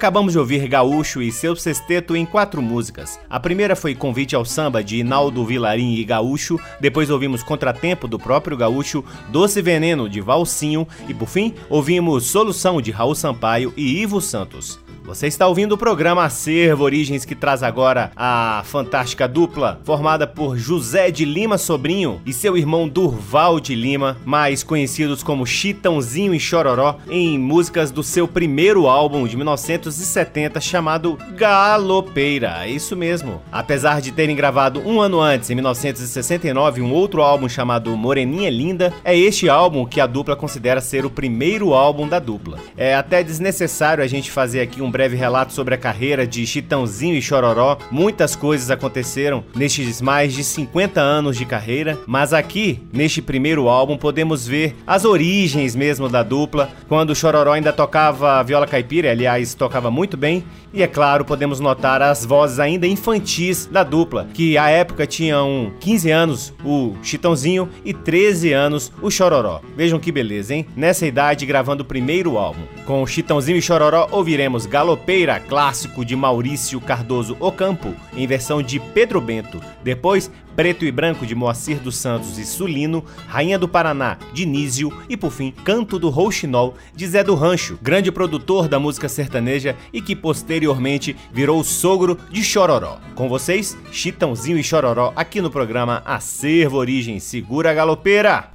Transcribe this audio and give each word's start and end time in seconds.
Acabamos 0.00 0.32
de 0.32 0.38
ouvir 0.38 0.66
Gaúcho 0.66 1.20
e 1.20 1.30
seu 1.30 1.54
sexteto 1.54 2.16
em 2.16 2.24
quatro 2.24 2.62
músicas. 2.62 3.20
A 3.28 3.38
primeira 3.38 3.76
foi 3.76 3.94
Convite 3.94 4.34
ao 4.34 4.46
Samba 4.46 4.82
de 4.82 4.96
Inaldo 4.96 5.44
Vilarim 5.44 5.92
e 5.92 6.02
Gaúcho, 6.04 6.58
depois 6.80 7.10
ouvimos 7.10 7.42
Contratempo 7.42 8.08
do 8.08 8.18
próprio 8.18 8.56
Gaúcho, 8.56 9.04
Doce 9.28 9.60
Veneno 9.60 10.08
de 10.08 10.22
Valsinho 10.22 10.88
e 11.06 11.12
por 11.12 11.28
fim 11.28 11.52
ouvimos 11.68 12.24
Solução 12.28 12.80
de 12.80 12.90
Raul 12.90 13.14
Sampaio 13.14 13.74
e 13.76 14.00
Ivo 14.00 14.22
Santos. 14.22 14.80
Você 15.10 15.26
está 15.26 15.48
ouvindo 15.48 15.72
o 15.72 15.76
programa 15.76 16.22
Acervo 16.22 16.84
Origens 16.84 17.24
que 17.24 17.34
traz 17.34 17.64
agora 17.64 18.12
a 18.14 18.62
fantástica 18.64 19.26
dupla 19.26 19.80
formada 19.82 20.24
por 20.24 20.56
José 20.56 21.10
de 21.10 21.24
Lima 21.24 21.58
Sobrinho 21.58 22.22
e 22.24 22.32
seu 22.32 22.56
irmão 22.56 22.88
Durval 22.88 23.58
de 23.58 23.74
Lima, 23.74 24.16
mais 24.24 24.62
conhecidos 24.62 25.24
como 25.24 25.44
Chitãozinho 25.44 26.32
e 26.32 26.38
Chororó, 26.38 26.96
em 27.10 27.36
músicas 27.36 27.90
do 27.90 28.04
seu 28.04 28.28
primeiro 28.28 28.86
álbum 28.86 29.26
de 29.26 29.36
1970 29.36 30.60
chamado 30.60 31.18
Galopeira. 31.34 32.64
É 32.64 32.70
isso 32.70 32.96
mesmo. 32.96 33.42
Apesar 33.50 34.00
de 34.00 34.12
terem 34.12 34.36
gravado 34.36 34.78
um 34.78 35.00
ano 35.00 35.20
antes, 35.20 35.50
em 35.50 35.56
1969, 35.56 36.82
um 36.82 36.92
outro 36.92 37.20
álbum 37.20 37.48
chamado 37.48 37.96
Moreninha 37.96 38.48
Linda, 38.48 38.94
é 39.02 39.18
este 39.18 39.48
álbum 39.48 39.84
que 39.84 40.00
a 40.00 40.06
dupla 40.06 40.36
considera 40.36 40.80
ser 40.80 41.04
o 41.04 41.10
primeiro 41.10 41.74
álbum 41.74 42.06
da 42.06 42.20
dupla. 42.20 42.60
É 42.76 42.94
até 42.94 43.24
desnecessário 43.24 44.04
a 44.04 44.06
gente 44.06 44.30
fazer 44.30 44.60
aqui 44.60 44.80
um 44.80 44.99
breve 45.00 45.16
relato 45.16 45.54
sobre 45.54 45.74
a 45.74 45.78
carreira 45.78 46.26
de 46.26 46.46
Chitãozinho 46.46 47.14
e 47.14 47.22
Chororó. 47.22 47.78
Muitas 47.90 48.36
coisas 48.36 48.70
aconteceram 48.70 49.42
nestes 49.56 50.02
mais 50.02 50.34
de 50.34 50.44
50 50.44 51.00
anos 51.00 51.38
de 51.38 51.46
carreira, 51.46 51.98
mas 52.06 52.34
aqui, 52.34 52.82
neste 52.92 53.22
primeiro 53.22 53.66
álbum, 53.66 53.96
podemos 53.96 54.46
ver 54.46 54.76
as 54.86 55.06
origens 55.06 55.74
mesmo 55.74 56.06
da 56.06 56.22
dupla, 56.22 56.68
quando 56.86 57.16
Chororó 57.16 57.52
ainda 57.52 57.72
tocava 57.72 58.42
viola 58.42 58.66
caipira, 58.66 59.10
aliás, 59.10 59.54
tocava 59.54 59.90
muito 59.90 60.18
bem, 60.18 60.44
e 60.72 60.82
é 60.82 60.86
claro, 60.86 61.24
podemos 61.24 61.58
notar 61.58 62.00
as 62.00 62.24
vozes 62.24 62.60
ainda 62.60 62.86
infantis 62.86 63.66
da 63.66 63.82
dupla, 63.82 64.28
que 64.32 64.56
à 64.56 64.68
época 64.68 65.06
tinham 65.06 65.72
15 65.80 66.10
anos 66.10 66.54
o 66.64 66.94
Chitãozinho 67.02 67.68
e 67.84 67.92
13 67.92 68.52
anos 68.52 68.92
o 69.02 69.10
Chororó. 69.10 69.60
Vejam 69.74 69.98
que 69.98 70.12
beleza, 70.12 70.54
hein? 70.54 70.66
Nessa 70.76 71.06
idade 71.06 71.44
gravando 71.44 71.82
o 71.82 71.86
primeiro 71.86 72.38
álbum. 72.38 72.62
Com 72.86 73.04
Chitãozinho 73.04 73.58
e 73.58 73.62
Chororó 73.62 74.06
ouviremos 74.12 74.64
Galopeira, 74.80 75.38
clássico 75.38 76.06
de 76.06 76.16
Maurício 76.16 76.80
Cardoso 76.80 77.36
Ocampo, 77.38 77.94
em 78.16 78.26
versão 78.26 78.62
de 78.62 78.80
Pedro 78.80 79.20
Bento. 79.20 79.60
Depois, 79.84 80.30
Preto 80.56 80.86
e 80.86 80.90
Branco 80.90 81.26
de 81.26 81.34
Moacir 81.34 81.78
dos 81.80 81.98
Santos 81.98 82.38
e 82.38 82.46
Sulino, 82.46 83.04
Rainha 83.26 83.58
do 83.58 83.68
Paraná 83.68 84.16
de 84.32 84.46
Nísio 84.46 84.90
e 85.06 85.18
por 85.18 85.32
fim 85.32 85.50
Canto 85.50 85.98
do 85.98 86.08
Rouxinol 86.08 86.76
de 86.94 87.06
Zé 87.06 87.22
do 87.22 87.34
Rancho, 87.34 87.78
grande 87.82 88.10
produtor 88.10 88.68
da 88.68 88.78
música 88.78 89.06
sertaneja 89.06 89.76
e 89.92 90.00
que 90.00 90.16
posteriormente 90.16 91.14
virou 91.30 91.62
sogro 91.62 92.16
de 92.30 92.42
Chororó. 92.42 93.00
Com 93.14 93.28
vocês, 93.28 93.76
Chitãozinho 93.92 94.58
e 94.58 94.64
Chororó 94.64 95.12
aqui 95.14 95.42
no 95.42 95.50
programa 95.50 96.02
Acervo 96.06 96.78
Origem. 96.78 97.20
Segura 97.20 97.70
a 97.70 97.74
galopeira! 97.74 98.52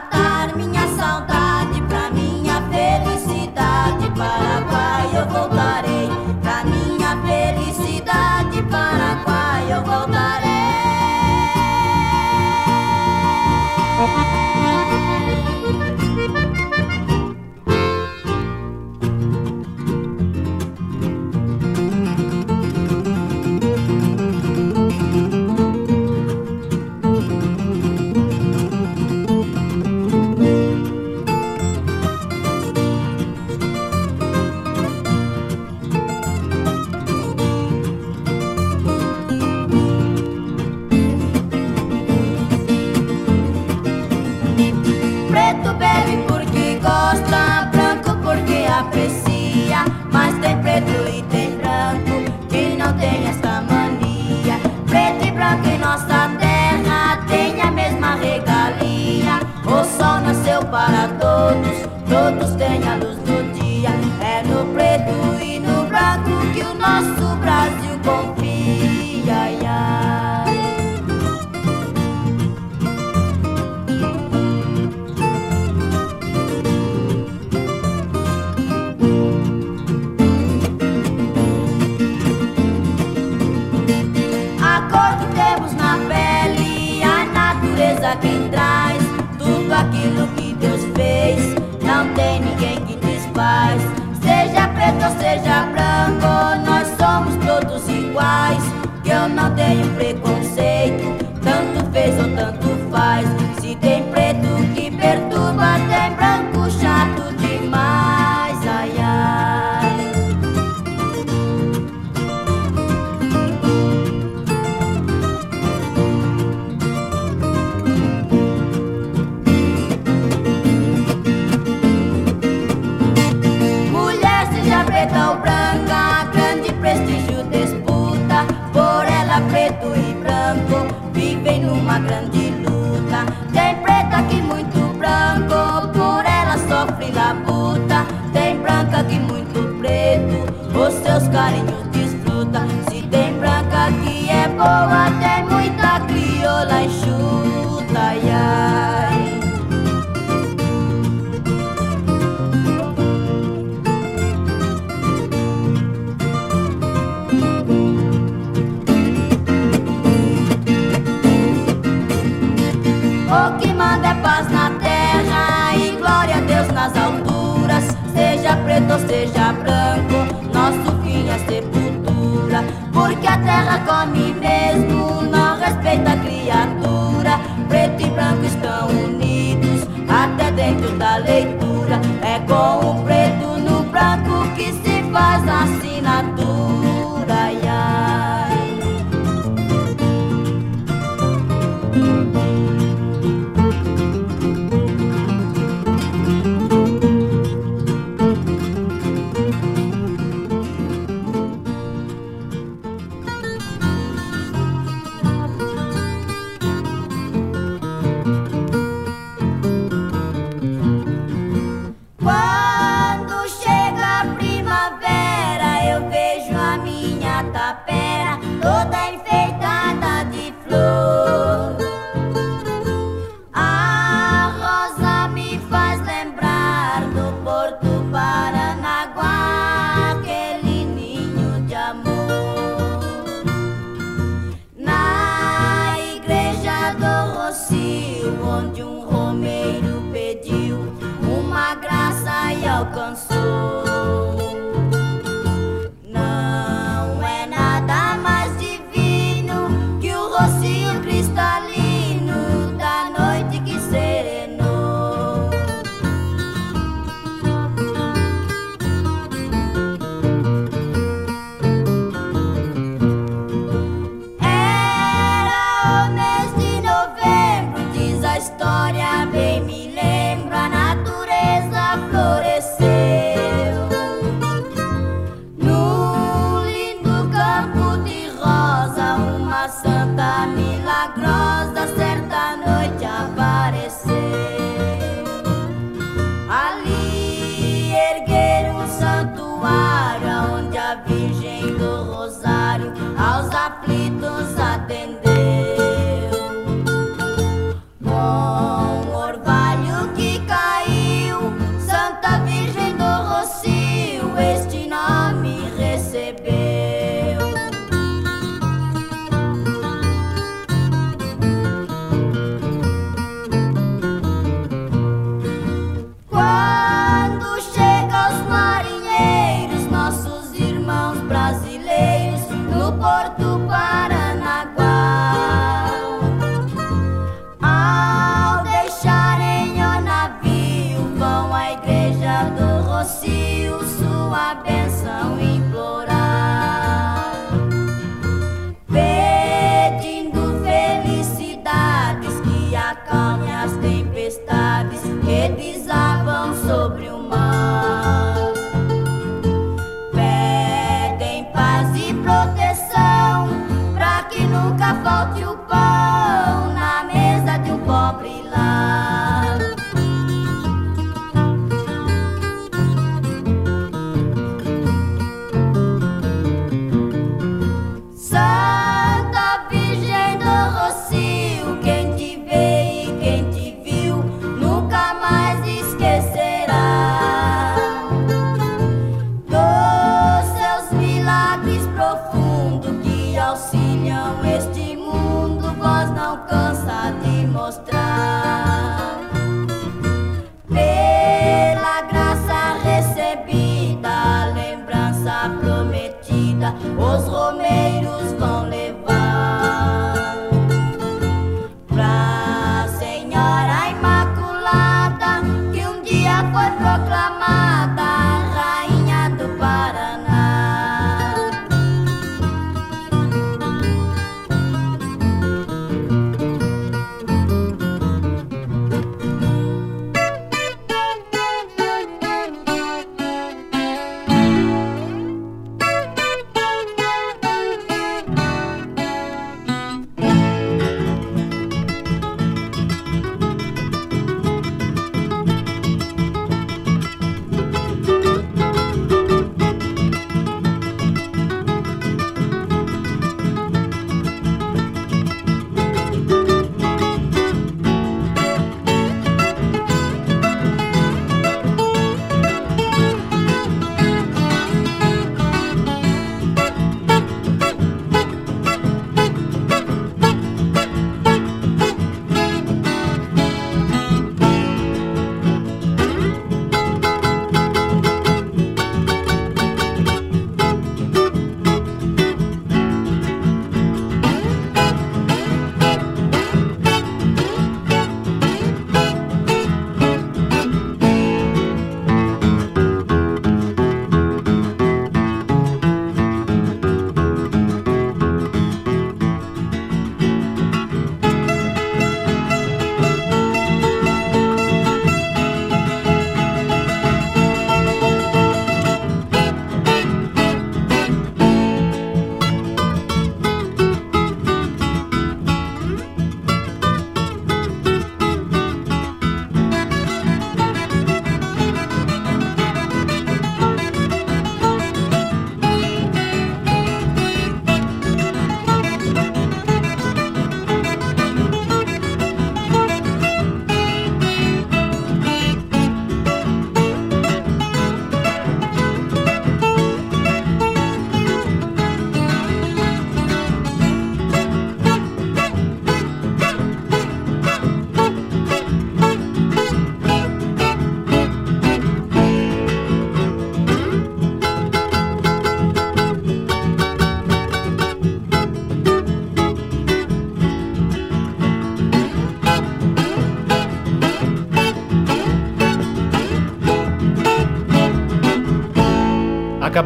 matarme 0.00 0.66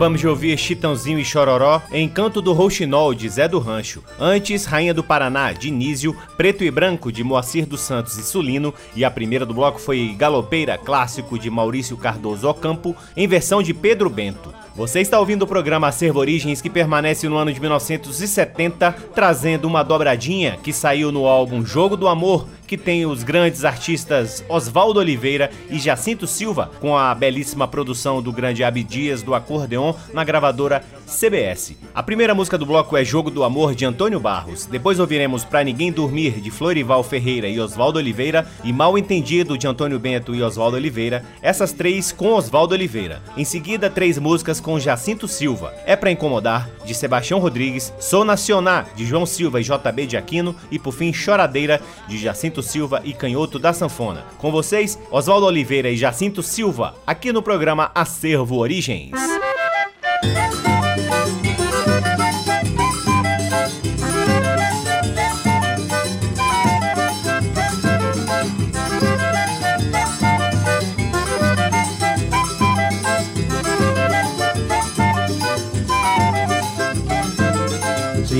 Acabamos 0.05 0.21
de 0.21 0.29
ouvir 0.29 0.59
Chitãozinho 0.59 1.19
e 1.19 1.25
Chororó, 1.25 1.81
Encanto 1.91 2.43
do 2.43 2.53
Rouxinol, 2.53 3.15
de 3.15 3.27
Zé 3.27 3.49
do 3.49 3.59
Rancho. 3.59 4.05
Antes, 4.21 4.67
Rainha 4.67 4.93
do 4.93 5.03
Paraná, 5.03 5.51
de 5.53 5.71
Nísio, 5.71 6.15
Preto 6.37 6.63
e 6.63 6.71
Branco, 6.71 7.11
de 7.11 7.25
Moacir 7.25 7.65
dos 7.65 7.81
Santos 7.81 8.19
e 8.19 8.23
Sulino. 8.23 8.75
E 8.95 9.03
a 9.03 9.11
primeira 9.11 9.47
do 9.47 9.55
bloco 9.55 9.81
foi 9.81 10.15
Galopeira, 10.15 10.77
clássico, 10.77 11.39
de 11.39 11.49
Maurício 11.49 11.97
Cardoso 11.97 12.47
Ocampo, 12.47 12.95
em 13.17 13.27
versão 13.27 13.63
de 13.63 13.73
Pedro 13.73 14.11
Bento. 14.11 14.53
Você 14.77 15.01
está 15.01 15.21
ouvindo 15.21 15.43
o 15.43 15.47
programa 15.47 15.87
Acervo 15.87 16.19
Origens 16.19 16.61
que 16.61 16.69
permanece 16.69 17.29
no 17.29 17.37
ano 17.37 17.53
de 17.53 17.61
1970, 17.61 18.91
trazendo 19.15 19.67
uma 19.67 19.85
dobradinha 19.85 20.59
que 20.61 20.73
saiu 20.73 21.13
no 21.13 21.27
álbum 21.27 21.65
Jogo 21.65 21.97
do 21.97 22.09
Amor, 22.09 22.49
que 22.67 22.77
tem 22.77 23.07
os 23.07 23.23
grandes 23.23 23.65
artistas 23.65 24.45
Oswaldo 24.49 24.99
Oliveira 24.99 25.49
e 25.71 25.79
Jacinto 25.79 26.27
Silva, 26.27 26.73
com 26.81 26.97
a 26.97 27.15
belíssima 27.15 27.69
produção 27.69 28.21
do 28.21 28.33
grande 28.33 28.65
Abdias 28.65 29.23
do 29.23 29.33
acordeon 29.33 29.95
na 30.13 30.25
gravadora 30.25 30.83
CBS. 31.07 31.77
A 31.95 32.03
primeira 32.03 32.35
música 32.35 32.59
do 32.59 32.67
bloco 32.67 32.97
é 32.97 33.05
Jogo 33.05 33.31
do 33.31 33.45
Amor 33.45 33.75
de 33.75 33.85
Antônio 33.85 34.19
Barros. 34.19 34.67
Depois 34.67 34.99
ouviremos 34.99 35.45
Pra 35.45 35.63
Ninguém 35.63 35.93
Dormir 35.93 36.41
de 36.41 36.51
Florival 36.51 37.05
Ferreira 37.05 37.47
e 37.47 37.61
Oswaldo 37.61 37.99
Oliveira 37.99 38.47
e 38.65 38.73
Mal 38.73 38.99
Entendido 38.99 39.57
de 39.57 39.67
Antônio 39.67 39.99
Bento 39.99 40.35
e 40.35 40.43
Oswaldo 40.43 40.77
Oliveira, 40.77 41.25
essas 41.43 41.73
três 41.73 42.11
com 42.11 42.33
Oswaldo 42.33 42.75
Oliveira. 42.75 43.23
Em 43.37 43.45
seguida, 43.45 43.91
três 43.91 44.19
músicas 44.19 44.61
com 44.65 44.81
Jacinto 44.81 45.29
Silva. 45.29 45.75
É 45.85 45.95
Pra 45.95 46.11
Incomodar 46.11 46.69
de 46.85 46.95
Sebastião 46.95 47.39
Rodrigues, 47.39 47.93
Sou 48.01 48.25
Nacional 48.25 48.87
de 48.97 49.05
João 49.05 49.27
Silva 49.27 49.61
e 49.61 49.63
JB 49.63 50.07
de 50.07 50.17
Aquino 50.17 50.57
e 50.71 50.79
por 50.79 50.93
fim 50.93 51.13
Choradeira 51.13 51.81
de 52.09 52.17
Jacinto 52.17 52.63
Silva 52.63 53.03
e 53.05 53.13
Canhoto 53.13 53.59
da 53.59 53.75
Sanfona. 53.75 54.25
Com 54.39 54.51
vocês, 54.51 54.99
Oswaldo 55.11 55.47
Oliveira 55.47 55.91
e 55.91 55.97
Jacinto 55.97 56.43
Silva, 56.43 56.95
aqui 57.07 57.31
no 57.31 57.43
programa 57.43 57.93
Acervo 57.95 58.57
Origens. 58.57 59.13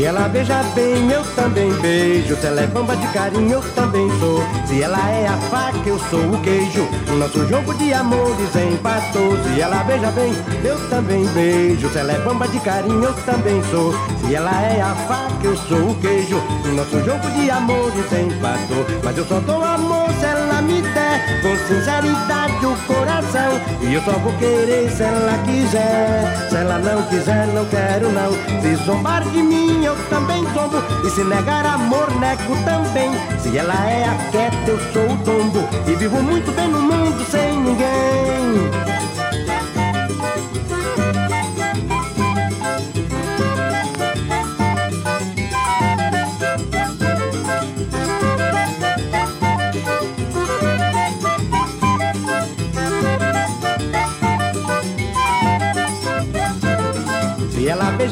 Se 0.05 0.09
ela 0.09 0.29
beija 0.29 0.63
bem, 0.75 1.11
eu 1.11 1.25
também 1.35 1.73
beijo. 1.81 2.37
Se 2.37 2.47
ela 2.47 2.61
é 2.61 2.67
bamba 2.67 2.95
de 2.95 3.07
carinho, 3.09 3.53
eu 3.53 3.63
também 3.73 4.07
sou. 4.21 4.43
Se 4.67 4.83
ela 4.83 4.99
é 5.11 5.27
a 5.27 5.37
faca, 5.49 5.89
eu 5.89 5.99
sou 5.99 6.21
o 6.21 6.43
queijo. 6.43 6.87
O 7.11 7.17
nosso 7.17 7.49
jogo 7.49 7.73
de 7.73 7.91
amores 7.95 8.55
empatou. 8.55 9.33
Se 9.43 9.63
ela 9.63 9.83
beija 9.85 10.11
bem, 10.11 10.31
eu 10.63 10.91
também 10.91 11.25
beijo. 11.29 11.89
Se 11.89 11.97
ela 11.97 12.13
é 12.13 12.19
bamba 12.19 12.47
de 12.49 12.61
carinho, 12.61 13.03
eu 13.03 13.15
também 13.25 13.63
sou. 13.71 13.95
Se 14.21 14.35
ela 14.35 14.53
é 14.61 14.83
a 14.83 14.95
faca, 15.09 15.43
eu 15.43 15.57
sou 15.57 15.93
o 15.93 15.95
queijo. 15.95 16.37
O 16.67 16.69
nosso 16.75 17.03
jogo 17.03 17.31
de 17.31 17.51
amores 17.51 18.13
empatou. 18.13 18.85
Mas 19.03 19.17
eu 19.17 19.25
só 19.25 19.41
dou 19.41 19.65
amor 19.65 20.04
com 21.43 21.57
sinceridade 21.67 22.67
o 22.67 22.77
coração. 22.87 23.61
E 23.81 23.95
eu 23.95 24.03
só 24.03 24.13
vou 24.13 24.33
querer 24.35 24.91
se 24.91 25.03
ela 25.03 25.39
quiser. 25.45 26.49
Se 26.49 26.57
ela 26.57 26.79
não 26.79 27.03
quiser, 27.05 27.47
não 27.49 27.65
quero 27.67 28.11
não. 28.13 28.33
Se 28.61 28.75
zombar 28.85 29.23
de 29.25 29.43
mim, 29.43 29.85
eu 29.85 29.97
também 30.09 30.45
tombo. 30.55 30.79
E 31.05 31.11
se 31.11 31.25
negar 31.25 31.67
amor, 31.67 32.09
nego 32.19 32.57
também. 32.65 33.11
Se 33.41 33.57
ela 33.57 33.75
é 33.89 34.05
a 34.05 34.31
quieta, 34.31 34.71
eu 34.71 34.79
sou 34.93 35.11
o 35.11 35.17
tombo. 35.25 35.69
E 35.87 35.95
vivo 35.97 36.23
muito 36.23 36.51
bem 36.53 36.69
no 36.69 36.81
mundo 36.81 37.25
sem 37.31 37.57
ninguém. 37.59 38.94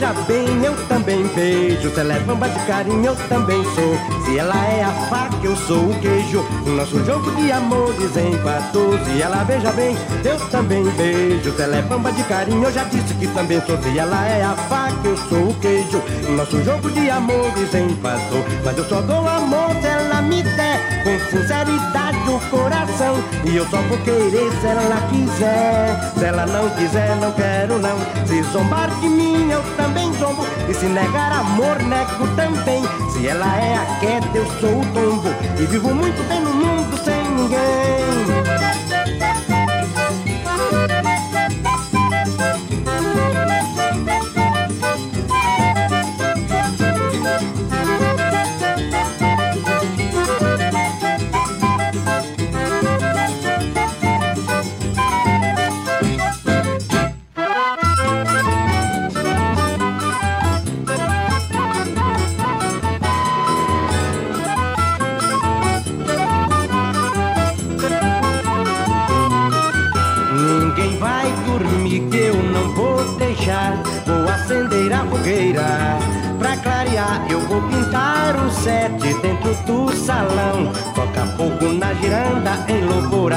Beija 0.02 0.12
bem, 0.26 0.64
eu 0.64 0.74
também 0.88 1.26
beijo. 1.28 1.94
Se 1.94 2.00
ela 2.00 2.14
é 2.14 2.20
bamba 2.20 2.48
de 2.48 2.58
carinho, 2.66 3.06
eu 3.06 3.16
também 3.28 3.62
sou. 3.74 4.24
Se 4.24 4.38
ela 4.38 4.54
é 4.66 4.82
a 4.82 4.90
faca, 5.08 5.36
eu 5.44 5.56
sou 5.56 5.90
o 5.90 6.00
queijo. 6.00 6.44
Nosso 6.66 7.04
jogo 7.04 7.30
de 7.36 7.52
amores 7.52 8.16
empatou. 8.16 8.98
Se 9.04 9.22
ela 9.22 9.44
beija 9.44 9.70
bem, 9.72 9.96
eu 10.24 10.38
também 10.48 10.84
beijo. 10.96 11.54
Se 11.54 11.62
ela 11.62 11.76
é 11.76 11.82
bamba 11.82 12.10
de 12.12 12.24
carinho, 12.24 12.64
eu 12.64 12.72
já 12.72 12.84
disse 12.84 13.14
que 13.14 13.28
também 13.28 13.60
sou. 13.64 13.80
Se 13.80 13.96
ela 13.96 14.26
é 14.26 14.42
a 14.42 14.54
faca, 14.68 15.06
eu 15.06 15.16
sou 15.28 15.50
o 15.50 15.54
queijo. 15.60 16.02
Nosso 16.36 16.62
jogo 16.64 16.90
de 16.90 17.08
amores 17.08 17.74
empatou. 17.74 18.44
Mas 18.64 18.76
eu 18.76 18.84
só 18.84 19.00
dou 19.02 19.28
amor 19.28 19.70
se 19.80 19.86
ela 19.86 20.20
me 20.22 20.42
der 20.42 20.80
com 21.04 21.30
sinceridade 21.30 22.02
o 22.28 22.40
coração. 22.50 23.16
E 23.44 23.56
eu 23.56 23.66
só 23.68 23.78
vou 23.82 23.98
querer 23.98 24.50
se 24.60 24.66
ela 24.66 25.00
quiser. 25.10 26.12
Se 26.18 26.24
ela 26.24 26.46
não 26.46 26.68
quiser, 26.70 27.16
não 27.16 27.32
quero 27.32 27.78
não. 27.78 27.98
Se 28.26 28.42
zombar 28.52 28.90
de 29.00 29.08
mim, 29.08 29.50
eu 29.50 29.61
zombo. 30.32 30.46
E 30.68 30.74
se 30.74 30.86
negar 30.86 31.32
amor, 31.32 31.78
nego 31.82 32.26
também. 32.36 32.82
Se 33.10 33.26
ela 33.26 33.56
é 33.56 33.74
a 33.74 34.00
queda, 34.00 34.26
eu 34.34 34.46
sou 34.60 34.80
o 34.80 34.86
tombo. 34.92 35.28
E 35.60 35.66
vivo 35.66 35.94
muito 35.94 36.26
bem 36.28 36.40
no 36.40 36.54
mundo 36.54 36.96
sem 37.04 37.24
ninguém. 37.30 38.51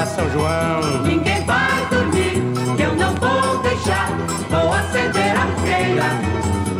São 0.06 0.30
João. 0.30 1.02
Ninguém 1.04 1.44
vai 1.46 1.86
dormir, 1.90 2.44
que 2.76 2.84
eu 2.84 2.96
não 2.96 3.14
vou 3.16 3.62
deixar. 3.62 4.10
Vou 4.50 4.74
acender 4.74 5.36
a 5.36 5.48
fogueira. 5.56 6.06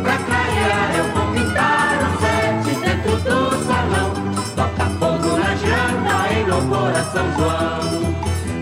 Pra 0.02 0.16
clarear, 0.18 0.96
eu 0.96 1.04
vou 1.12 1.26
pintar 1.32 1.98
o 2.02 2.20
sete 2.20 2.80
dentro 2.80 3.16
do 3.18 3.64
salão. 3.66 4.12
Toca 4.54 4.86
fogo 4.98 5.36
na 5.38 5.54
giranda 5.56 6.32
em 6.32 6.44
louvor 6.48 6.90
a 6.90 7.04
São 7.04 7.32
João. 7.36 8.14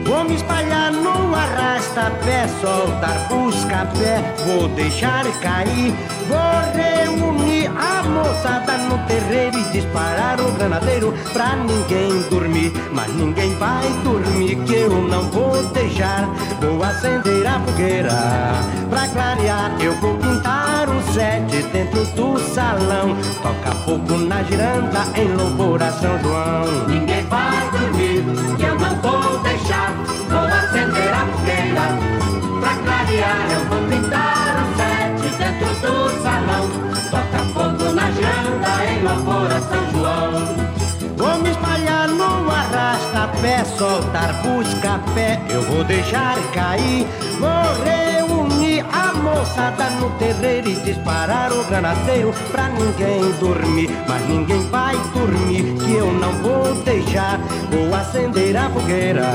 Vou 0.05 0.25
me 0.25 0.35
espalhar 0.37 0.93
no 0.93 1.35
arrasta-pé, 1.35 2.49
soltar 2.61 3.29
busca-pé, 3.29 4.35
vou 4.47 4.69
deixar 4.69 5.25
cair, 5.41 5.95
vou 6.29 6.73
reunir 6.75 7.67
a 7.69 8.03
moçada 8.03 8.74
no 8.95 9.07
terreiro 9.07 9.59
e 9.59 9.65
disparar 9.73 10.41
o 10.41 10.53
granadeiro 10.53 11.13
pra 11.33 11.57
ninguém 11.57 12.23
dormir. 12.31 12.73
Mas 12.93 13.13
ninguém 13.15 13.53
vai 13.57 13.89
dormir 14.05 14.57
que 14.65 14.75
eu 14.75 15.03
não 15.03 15.23
vou 15.31 15.63
deixar. 15.71 16.29
Vou 16.61 16.83
acender 16.83 17.47
a 17.47 17.59
fogueira 17.61 18.13
pra 18.89 19.09
clarear, 19.09 19.73
eu 19.81 19.95
vou 20.01 20.17
pintar 20.19 20.89
o 20.89 21.13
sete 21.13 21.63
dentro 21.73 22.05
do 22.17 22.39
salão. 22.39 23.17
Toca 23.43 23.75
fogo 23.85 24.17
na 24.17 24.43
giranda 24.45 25.05
em 25.17 25.29
louvor 25.35 25.83
a 25.83 25.91
São 25.93 26.19
João. 26.21 26.87
Ninguém 26.89 27.25
vai 27.25 27.71
dormir 27.71 28.25
que 28.57 28.65
eu 28.65 28.79
não 28.79 28.97
vou 29.01 29.39
deixar. 29.43 29.93
Vou 30.29 30.41
acender 30.41 31.13
a 31.13 31.27
fogueira 31.27 32.25
Pra 32.61 32.75
clarear 32.77 33.53
eu 33.53 33.65
vou 33.67 33.89
pintar 33.89 34.57
o 34.57 34.77
sete 34.77 35.37
dentro 35.37 35.69
do 35.81 36.23
salão 36.23 36.24
janda 38.25 38.85
em 38.91 39.03
louvor 39.03 39.51
a 39.51 39.61
São 39.61 39.91
João 39.93 40.65
Vou 41.17 41.39
me 41.39 41.51
espalhar 41.51 42.09
no 42.09 42.51
arrasta-pé, 42.51 43.65
soltar 43.65 44.35
busca-pé, 44.43 45.41
eu 45.49 45.63
vou 45.63 45.85
deixar 45.85 46.37
cair, 46.53 47.07
vou 47.39 47.85
reunir 47.85 48.85
a 48.93 49.13
moçada 49.15 49.89
no 50.01 50.11
terreiro 50.19 50.69
e 50.69 50.75
disparar 50.81 51.53
o 51.53 51.65
granadeiro 51.65 52.35
pra 52.51 52.69
ninguém 52.69 53.31
dormir. 53.39 53.91
Mas 54.09 54.29
ninguém 54.29 54.61
vai 54.71 54.97
dormir, 55.15 55.63
que 55.85 55.95
eu 55.95 56.13
não 56.13 56.33
vou 56.43 56.75
deixar. 56.85 57.39
Vou 57.75 57.93
acender 57.93 58.57
a 58.57 58.71
fogueira 58.71 59.27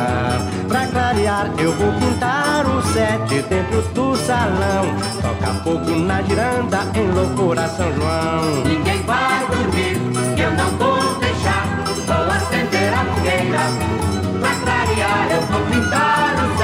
pra 0.65 0.88
clarear. 0.88 1.52
Eu 1.58 1.73
vou 1.73 1.91
pintar 1.91 2.65
o 2.65 2.82
sete 2.82 3.41
dentro 3.49 3.82
do 3.93 4.15
salão. 4.15 4.86
Toca 5.21 5.54
fogo 5.56 5.99
na 5.99 6.21
giranda 6.21 6.80
em 6.95 7.12
loucura 7.12 7.67
São 7.67 7.93
João. 7.93 8.63
Ninguém 8.63 9.02
vai 9.04 9.45
dormir, 9.47 9.99
que 10.38 10.41
eu 10.41 10.52
não 10.52 10.69
vou 10.78 11.19
deixar. 11.19 11.65
Vou 12.08 12.32
acender 12.34 12.93
a 12.93 13.04
fogueira 13.13 13.60
pra 14.39 14.56
clarear. 14.63 15.28
Eu 15.32 15.41
vou 15.41 15.62
pintar 15.69 16.34
o 16.45 16.59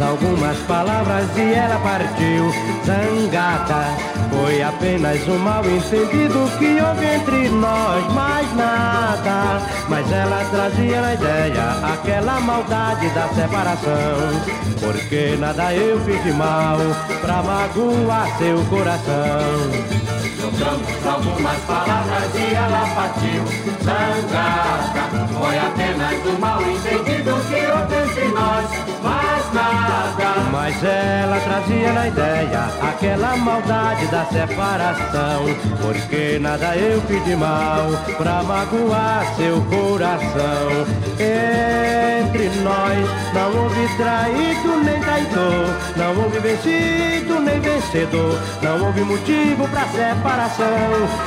Algumas 0.00 0.56
palavras 0.58 1.26
e 1.36 1.54
ela 1.54 1.76
partiu 1.80 2.52
zangada. 2.86 3.96
Foi 4.30 4.62
apenas 4.62 5.26
um 5.26 5.38
mal 5.38 5.64
entendido 5.64 6.48
que 6.56 6.80
houve 6.80 7.04
entre 7.04 7.48
nós, 7.48 8.12
mais 8.14 8.54
nada. 8.54 9.60
Mas 9.88 10.10
ela 10.12 10.44
trazia 10.50 11.00
na 11.00 11.14
ideia 11.14 11.92
aquela 11.92 12.40
maldade 12.40 13.08
da 13.10 13.28
separação. 13.28 14.78
Porque 14.80 15.36
nada 15.36 15.74
eu 15.74 15.98
fiz 16.00 16.22
de 16.22 16.32
mal 16.32 16.78
pra 17.20 17.42
magoar 17.42 18.38
seu 18.38 18.64
coração. 18.66 20.08
Trocamos 20.38 21.06
algumas 21.06 21.58
palavras 21.62 22.34
e 22.36 22.54
ela 22.54 22.86
partiu 22.94 23.44
zangada. 23.82 25.26
Foi 25.36 25.58
apenas 25.58 26.26
um 26.26 26.38
mal 26.38 26.62
entendido 26.62 27.34
que 27.48 27.67
houve 28.18 28.24
entre 28.24 28.28
nós, 28.32 28.70
mais 29.02 29.52
nada. 29.54 30.27
Mas 30.50 30.82
ela 30.82 31.40
trazia 31.40 31.92
na 31.92 32.08
ideia 32.08 32.60
aquela 32.82 33.36
maldade 33.36 34.06
da 34.06 34.24
separação. 34.26 35.44
Porque 35.80 36.38
nada 36.40 36.76
eu 36.76 37.00
fiz 37.02 37.24
de 37.24 37.36
mal 37.36 37.90
pra 38.16 38.42
magoar 38.42 39.24
seu 39.36 39.60
coração. 39.62 40.86
Entre 41.18 42.48
nós 42.62 43.08
não 43.34 43.62
houve 43.62 43.96
traído 43.96 44.76
nem 44.84 45.00
traidor, 45.00 45.66
não 45.96 46.22
houve 46.22 46.38
vencido 46.38 47.40
nem 47.40 47.60
vencedor, 47.60 48.38
não 48.62 48.86
houve 48.86 49.00
motivo 49.02 49.66
pra 49.68 49.86
separação. 49.88 50.66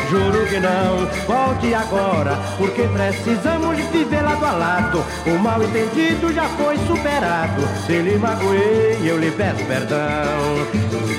Juro 0.10 0.46
que 0.48 0.60
não, 0.60 1.06
volte 1.28 1.74
agora, 1.74 2.38
porque 2.58 2.84
precisamos 2.84 3.78
viver 3.92 4.22
lado 4.22 4.46
a 4.46 4.52
lado. 4.52 5.06
O 5.26 5.38
mal 5.40 5.62
entendido 5.64 6.34
já 6.34 6.44
foi 6.50 6.78
superado. 6.88 7.62
Se 7.86 7.94
lhe 7.94 8.18
magoei, 8.18 9.11
eu 9.12 9.20
lhe 9.20 9.32
peço 9.32 9.64
perdão. 9.66 10.00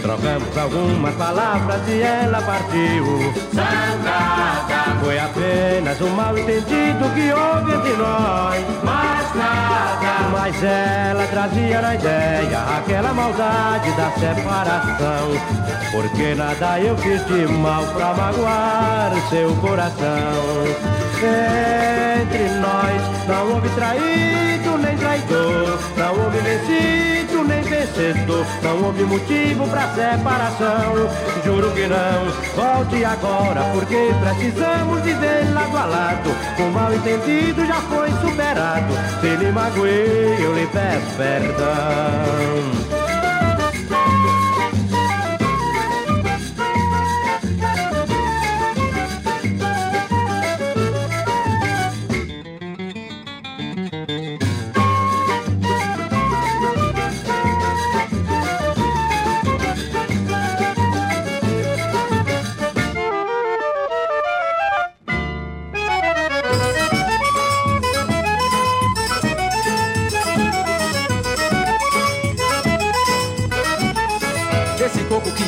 Trocamos 0.01 0.57
algumas 0.59 1.15
palavras 1.15 1.81
e 1.89 2.01
ela 2.01 2.41
partiu. 2.43 3.33
Zangada, 3.55 4.97
Foi 5.03 5.19
apenas 5.19 6.01
um 6.01 6.11
mal 6.11 6.37
entendido 6.37 7.05
que 7.15 7.33
houve 7.33 7.73
entre 7.75 7.93
nós. 7.97 8.65
mais 8.83 9.35
nada. 9.35 10.13
Mas 10.33 10.63
ela 10.65 11.27
trazia 11.27 11.83
na 11.83 11.95
ideia 11.95 12.59
aquela 12.79 13.13
maldade 13.13 13.91
da 13.93 14.11
separação. 14.13 15.29
Porque 15.93 16.35
nada 16.35 16.81
eu 16.81 16.97
fiz 16.97 17.25
de 17.27 17.47
mal 17.53 17.85
pra 17.89 18.15
magoar 18.15 19.13
seu 19.29 19.55
coração. 19.57 20.65
Entre 22.23 22.49
nós 22.59 23.29
não 23.29 23.55
houve 23.55 23.69
traído 23.71 24.79
nem 24.79 24.97
traidor, 24.97 25.79
não 25.97 26.25
houve 26.25 26.39
vencido 26.39 27.02
não 28.63 28.85
houve 28.85 29.05
motivo 29.05 29.69
pra 29.69 29.89
separação. 29.95 31.09
Juro 31.45 31.71
que 31.73 31.87
não, 31.87 32.31
volte 32.57 33.05
agora, 33.05 33.63
porque 33.73 34.11
precisamos 34.23 35.01
viver 35.03 35.53
lado 35.53 35.77
a 35.77 35.85
lado. 35.85 36.31
O 36.59 36.71
mal 36.71 36.95
entendido 36.95 37.67
já 37.67 37.81
foi 37.83 38.11
superado. 38.21 38.95
Se 39.21 39.37
lhe 39.37 39.53
magoei, 39.53 40.37
eu 40.41 40.55
lhe 40.55 40.67
peço 40.67 41.17
perdão. 41.17 43.02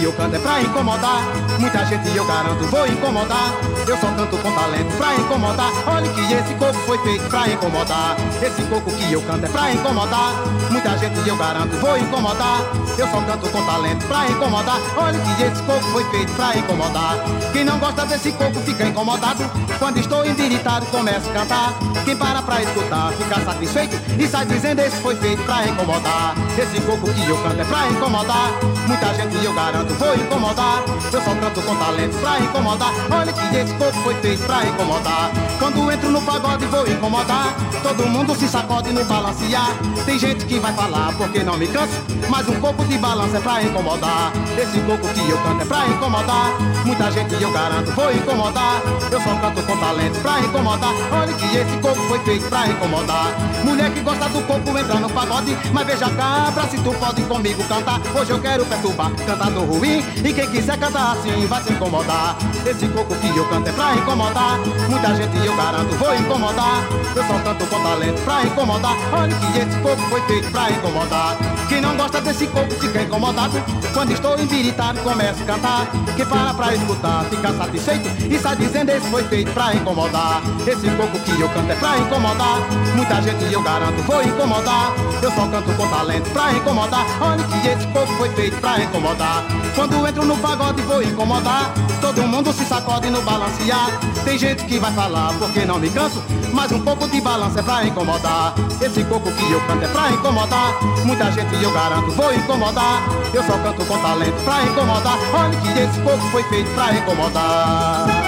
Eu 0.05 0.12
canto 0.12 0.36
é 0.36 0.38
pra 0.38 0.61
incomodar. 0.61 1.22
Muita 1.59 1.84
gente 1.86 2.14
eu 2.14 2.26
garanto 2.26 2.64
vou 2.66 2.86
incomodar. 2.86 3.55
Eu 3.88 3.96
só 3.96 4.07
canto 4.09 4.36
com 4.36 4.52
talento 4.52 4.96
pra 4.98 5.14
incomodar. 5.14 5.72
Olha 5.86 6.09
que 6.11 6.20
esse 6.20 6.55
coco 6.55 6.74
foi 6.86 6.98
feito 6.98 7.24
pra 7.28 7.48
incomodar. 7.48 8.16
Esse 8.42 8.62
coco 8.64 8.90
que 8.90 9.12
eu 9.12 9.22
canto 9.22 9.46
é 9.46 9.48
pra 9.48 9.72
incomodar. 9.72 10.34
Muita 10.70 10.98
gente 10.98 11.26
eu 11.26 11.36
garanto 11.36 11.76
vou 11.80 11.96
incomodar. 11.96 12.61
Eu 12.98 13.09
só 13.09 13.20
canto 13.22 13.48
com 13.48 13.64
talento 13.64 14.07
pra 14.07 14.26
incomodar. 14.28 14.78
Olha 14.96 15.18
que 15.18 15.42
esse 15.42 15.62
coco 15.62 15.82
foi 15.92 16.05
feito 16.11 16.32
pra 16.34 16.57
incomodar. 16.57 17.16
Quem 17.52 17.64
não 17.64 17.78
gosta 17.78 18.05
desse 18.05 18.30
coco 18.32 18.61
fica 18.61 18.84
incomodado. 18.84 19.42
Quando 19.78 19.98
estou 19.98 20.24
endiritado 20.26 20.84
começo 20.86 21.30
a 21.30 21.32
cantar. 21.32 21.74
Quem 22.05 22.16
para 22.16 22.42
pra 22.42 22.62
escutar 22.62 23.12
fica 23.12 23.40
satisfeito 23.40 23.96
e 24.18 24.28
sai 24.28 24.44
dizendo 24.44 24.80
esse 24.80 24.96
foi 24.98 25.16
feito 25.16 25.42
pra 25.44 25.66
incomodar. 25.66 26.34
Esse 26.59 26.80
coco 26.82 27.11
que 27.12 27.26
eu 27.26 27.36
canto 27.38 27.61
é 27.61 27.64
pra 27.64 27.88
incomodar. 27.88 28.50
Muita 28.86 29.14
gente 29.14 29.42
eu 29.42 29.55
garanto 29.55 29.93
vou 29.95 30.14
incomodar. 30.14 30.82
Eu 31.12 31.22
só 31.22 31.34
canto 31.34 31.62
com 31.62 31.76
talento 31.76 32.16
pra 32.18 32.40
incomodar. 32.40 32.92
Olha 33.11 33.32
que 33.32 33.57
esse 33.57 33.74
coco 33.74 33.92
foi 34.03 34.14
feito 34.16 34.45
pra 34.45 34.64
incomodar. 34.64 35.30
Quando 35.59 35.90
entro 35.90 36.11
no 36.11 36.22
pagode 36.22 36.66
vou 36.66 36.86
incomodar. 36.86 37.55
Todo 37.82 38.07
mundo 38.07 38.34
se 38.34 38.49
sacode 38.49 38.92
no 38.92 39.05
balancear. 39.05 39.70
Tem 40.05 40.18
gente 40.18 40.45
que 40.47 40.59
vai 40.59 40.72
falar 40.72 41.12
porque 41.16 41.42
não 41.42 41.57
me 41.57 41.66
canso. 41.68 41.95
Mas 42.28 42.49
um 42.49 42.61
coco 42.61 42.84
de 42.84 42.99
balança 42.99 43.36
é 43.38 43.40
pra 43.40 43.62
incomodar. 43.62 44.32
Esse 44.59 44.80
coco 44.80 45.07
que 45.09 45.30
eu 45.30 45.38
canto 45.38 45.62
é 45.62 45.64
pra 45.64 45.86
incomodar. 45.86 46.51
Muita 46.84 47.11
gente 47.11 47.42
eu 47.42 47.53
garanto 47.53 47.90
vou 47.92 48.12
incomodar. 48.12 48.80
Eu 49.11 49.20
só 49.20 49.34
canto 49.36 49.62
com 49.62 49.76
talento 49.76 50.20
pra 50.20 50.40
incomodar. 50.40 50.92
Olha 51.12 51.32
que 51.32 51.57
esse 51.57 51.76
coco 51.78 52.01
foi 52.09 52.18
feito 52.20 52.49
pra 52.49 52.66
incomodar. 52.66 53.32
Mulher 53.64 53.90
que 53.90 54.01
gosta 54.01 54.28
do 54.28 54.42
coco 54.47 54.78
entra 54.78 54.95
no 54.97 55.11
pagode. 55.11 55.57
Mas 55.72 55.86
veja 55.86 56.11
cabra 56.11 56.64
se 56.68 56.78
tu 56.78 56.92
pode 56.95 57.22
comigo 57.22 57.62
cantar. 57.64 58.01
Hoje 58.14 58.30
eu 58.30 58.40
quero 58.40 58.64
perturbar, 58.64 59.11
cantando 59.26 59.61
ruim. 59.78 60.04
E 60.24 60.32
quem 60.32 60.46
quiser 60.48 60.78
cantar 60.78 61.12
assim 61.12 61.46
vai 61.46 61.62
se 61.62 61.72
incomodar. 61.72 62.36
Esse 62.66 62.88
coco 62.88 63.14
que 63.14 63.36
eu 63.36 63.44
canto 63.48 63.68
é 63.68 63.72
pra 63.72 63.94
incomodar. 63.94 64.58
Muita 64.88 65.14
gente 65.14 65.46
eu 65.46 65.56
garanto 65.56 65.94
vou 65.96 66.14
incomodar. 66.14 66.84
Eu 67.14 67.24
só 67.24 67.38
canto 67.38 67.66
com 67.66 67.82
talento 67.82 68.24
pra 68.24 68.42
incomodar. 68.42 68.96
Olha 69.12 69.34
que 69.34 69.58
esse 69.58 69.78
coco 69.80 70.02
foi 70.08 70.20
feito 70.22 70.50
pra 70.50 70.70
incomodar. 70.70 71.36
Quem 71.68 71.80
não 71.80 71.96
gosta 71.96 72.20
desse 72.20 72.46
coco 72.46 72.70
fica 72.80 73.02
incomodado. 73.02 73.62
Quando 73.92 74.12
estou 74.12 74.38
embiritado 74.38 75.00
começo 75.00 75.42
a 75.42 75.46
cantar. 75.46 75.86
Quem 76.16 76.26
para 76.26 76.54
pra 76.54 76.74
escutar 76.74 77.24
fica 77.24 77.52
satisfeito 77.52 78.08
e 78.30 78.38
sai 78.38 78.56
dizendo 78.56 78.90
esse 78.90 79.08
foi 79.08 79.24
feito 79.24 79.50
pra 79.52 79.74
incomodar. 79.74 80.42
Esse 80.66 80.88
coco 80.90 81.18
que 81.20 81.40
eu 81.40 81.48
canto 81.48 81.70
é 81.70 81.74
pra 81.74 81.98
incomodar. 81.98 82.58
Muita 82.94 83.22
gente 83.22 83.52
eu 83.52 83.62
garanto 83.62 84.02
vou 84.02 84.22
incomodar. 84.22 84.92
Eu 85.22 85.30
só 85.32 85.46
canto 85.48 85.72
com 85.76 85.88
talento 85.88 86.30
pra 86.30 86.52
incomodar. 86.52 87.06
Olha 87.20 87.44
que 87.44 87.68
esse 87.68 87.86
coco 87.88 88.12
foi 88.14 88.28
feito 88.30 88.56
pra 88.60 88.80
incomodar. 88.80 89.44
Quando 89.74 90.06
entro 90.06 90.24
no 90.24 90.36
pagode 90.38 90.80
vou 90.82 91.02
incomodar. 91.02 91.72
Todo 92.00 92.22
mundo 92.22 92.52
se 92.52 92.64
sacode 92.64 93.10
no 93.10 93.20
balancear. 93.22 93.90
Tem 94.24 94.38
gente 94.38 94.64
que 94.64 94.78
vai 94.78 94.92
falar 94.92 95.32
porque 95.38 95.64
não 95.64 95.78
me 95.78 95.90
canso. 95.90 96.22
Mas 96.52 96.70
um 96.70 96.80
pouco 96.80 97.08
de 97.08 97.20
balanço 97.20 97.58
é 97.58 97.62
pra 97.62 97.84
incomodar. 97.84 98.54
Esse 98.80 99.02
coco 99.04 99.30
que 99.32 99.50
eu 99.50 99.60
canto 99.66 99.84
é 99.84 99.88
pra 99.88 100.10
incomodar. 100.10 100.74
Muita 101.04 101.30
gente 101.32 101.62
eu 101.62 101.72
garanto 101.72 102.10
vou 102.12 102.32
incomodar. 102.32 103.02
Eu 103.32 103.42
só 103.42 103.58
canto 103.58 103.84
com 103.84 103.98
talento 103.98 104.44
pra 104.44 104.62
incomodar. 104.62 105.18
Olha 105.32 105.58
que 105.60 105.80
esse 105.80 106.00
coco 106.00 106.30
foi 106.30 106.42
feito 106.44 106.70
pra 106.74 106.92
incomodar. 106.94 108.23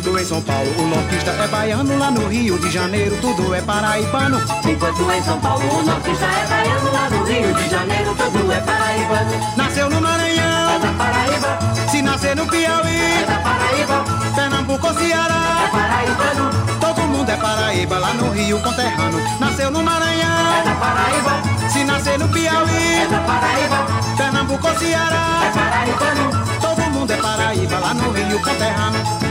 Enquanto 0.00 0.18
em 0.18 0.24
São 0.24 0.40
Paulo 0.40 0.70
o 0.78 0.86
nortista 0.86 1.30
é 1.30 1.46
baiano, 1.48 1.98
lá 1.98 2.10
no 2.10 2.26
Rio 2.26 2.58
de 2.58 2.70
Janeiro 2.70 3.18
tudo 3.20 3.54
é 3.54 3.60
paraibano. 3.60 4.38
Enquanto 4.64 5.12
em 5.12 5.22
São 5.22 5.38
Paulo 5.38 5.62
o 5.62 5.82
nortista 5.82 6.24
é 6.24 6.46
baiano, 6.46 6.90
lá 6.90 7.10
no 7.10 7.24
Rio 7.24 7.52
de 7.52 7.68
Janeiro 7.68 8.14
tudo 8.16 8.50
é 8.50 8.60
paraibano. 8.60 9.30
Nasceu 9.58 9.90
no 9.90 10.00
Maranhão, 10.00 10.70
É 10.74 10.78
da 10.78 10.92
Paraíba, 10.94 11.58
se 11.90 12.00
nascer 12.00 12.34
no 12.34 12.46
Piauí, 12.46 12.96
é 12.96 13.26
da 13.26 13.38
Paraíba, 13.40 14.04
Pernambuco 14.34 14.86
ou 14.86 14.94
Ceará. 14.94 15.64
é 15.64 15.68
paraibano. 15.68 16.50
Todo 16.80 17.00
mundo 17.02 17.28
é 17.30 17.36
Paraíba, 17.36 17.98
lá 17.98 18.14
no 18.14 18.30
Rio 18.30 18.58
conterrano. 18.60 19.18
Nasceu 19.38 19.70
no 19.70 19.80
É 19.80 19.82
Maranhão, 19.82 20.64
da 20.64 20.74
Paraíba, 20.76 21.68
se 21.68 21.84
nascer 21.84 22.18
no 22.18 22.26
Piauí, 22.30 23.02
é 23.02 23.06
da 23.06 23.18
Paraíba, 23.18 23.86
Pernambuco 24.16 24.66
ou 24.66 24.72
é 24.72 24.76
Ceará. 24.78 25.52
paraibano. 25.54 26.30
Todo 26.58 26.90
mundo 26.90 27.10
é 27.12 27.16
Paraíba, 27.18 27.78
lá 27.78 27.92
no 27.92 28.10
Rio 28.12 28.40
conterrano. 28.40 29.29